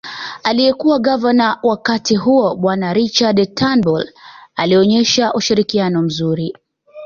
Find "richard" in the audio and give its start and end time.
2.93-3.53